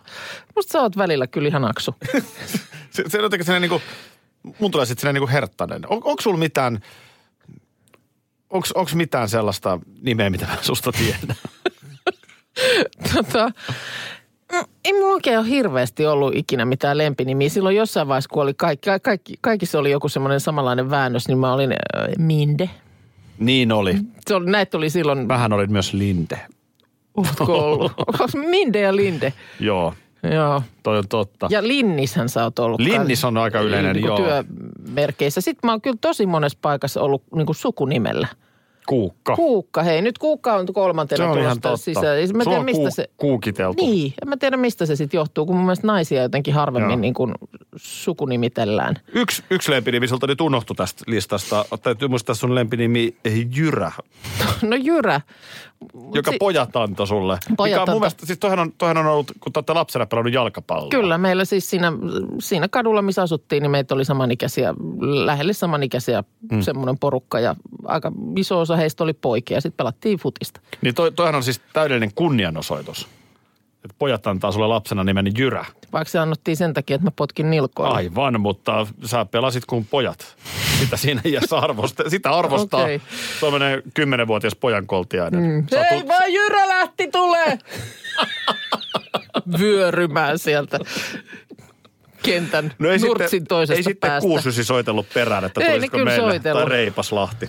[0.57, 1.94] musta sä oot välillä kyllä ihan aksu.
[2.90, 3.83] Se, se on jotenkin sellainen niinku,
[4.59, 5.83] mun tulee sitten sellainen niinku herttainen.
[5.88, 6.81] On, onko sulla mitään,
[8.74, 11.36] onks mitään sellaista nimeä, mitä mä susta tiedän?
[13.14, 13.50] tota,
[14.52, 17.48] mm, ei mulla oikein ole hirveästi ollut ikinä mitään lempinimiä.
[17.48, 21.52] Silloin jossain vaiheessa, kun oli kaikki, kaikki, kaikissa oli joku semmoinen samanlainen väännös, niin mä
[21.52, 22.70] olin äh, Minde.
[23.38, 23.96] niin oli.
[24.26, 26.40] Se oli, näitä oli silloin, Vähän olit myös Linde.
[27.16, 27.92] ootko ollut?
[28.06, 29.32] Onko Minde ja Linde?
[29.60, 29.94] Joo,
[30.34, 30.62] Joo.
[30.82, 31.46] toi on totta.
[31.50, 32.80] Ja Linnishän sä oot ollut.
[32.80, 34.18] Linnis on aika yleinen, niin joo.
[34.84, 35.40] Työmerkeissä.
[35.40, 38.28] Sitten mä oon kyllä tosi monessa paikassa ollut niin kuin sukunimellä.
[38.88, 39.36] Kuukka.
[39.36, 40.02] Kuukka, hei.
[40.02, 41.76] Nyt Kuukka on Se kolmantena on ihan totta.
[41.76, 42.16] sisään.
[42.18, 43.10] Ei Mä tiedä, on mistä kuu, se...
[43.16, 43.82] kuukiteltu.
[43.86, 47.00] Niin, en mä tiedä mistä se sitten johtuu, kun mun mielestä naisia jotenkin harvemmin Joo.
[47.00, 47.34] niin kuin
[47.76, 48.96] sukunimitellään.
[49.14, 51.64] Yksi, yksi lempinimi sulta nyt unohtui tästä listasta.
[51.82, 53.16] Täytyy muistaa sun lempinimi
[53.56, 53.92] Jyrä,
[54.62, 55.20] No Jyrä.
[55.94, 57.38] Mut joka si- pojat antoi sulle.
[57.56, 60.06] Pojat mikä on mun mielestä, siis toihan on, toihan on ollut, kun te olette lapsena
[60.06, 60.88] pelannut jalkapalloa.
[60.88, 61.92] Kyllä, meillä siis siinä,
[62.40, 64.74] siinä kadulla, missä asuttiin, niin meitä oli samanikäisiä,
[65.24, 66.60] lähelle samanikäisiä mm.
[66.60, 69.61] semmoinen porukka ja aika iso osa heistä oli poikia.
[69.61, 70.61] Sitten pelattiin futista.
[70.82, 73.08] Niin toi, toihan on siis täydellinen kunnianosoitus.
[73.85, 75.64] Että pojat antaa sulle lapsena nimeni Jyrä.
[75.92, 77.94] Vaikka se annettiin sen takia, että mä potkin nilkoilla.
[77.94, 80.37] Aivan, mutta sä pelasit kuin pojat.
[80.78, 83.00] Sitä siinä iässä arvosta, sitä arvostaa okay.
[83.40, 85.42] tuommoinen kymmenenvuotias pojan koltiainen.
[85.42, 85.66] Mm.
[85.90, 87.58] Hei vaan Jyrä lähti tulee!
[89.58, 90.78] Vyörymään sieltä
[92.22, 94.28] kentän No ei nurtsin sitten, toisesta ei sitten päästä.
[94.28, 96.32] kuusysi soitellut perään, että Ei tulisiko kyllä meille.
[96.32, 96.62] soitellut.
[96.62, 97.48] Tai Reipas Lahti.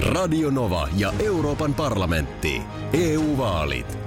[0.00, 2.62] Radio Nova ja Euroopan parlamentti.
[2.92, 3.98] EU-vaalit.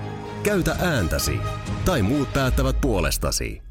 [0.44, 1.38] Käytä ääntäsi.
[1.86, 3.62] Tai muut päättävät puolestasi.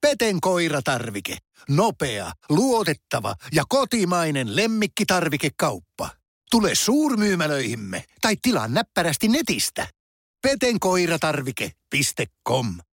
[0.00, 1.36] Peten koiratarvike.
[1.68, 6.10] Nopea, luotettava ja kotimainen lemmikkitarvikekauppa.
[6.50, 9.86] Tule suurmyymälöihimme tai tilaa näppärästi netistä.
[10.42, 12.78] petenkoiratarvike.com